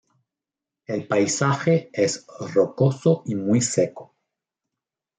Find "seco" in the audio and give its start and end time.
3.61-4.15